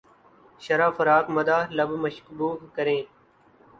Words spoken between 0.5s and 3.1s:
شرح فراق مدح لب مشکبو کریں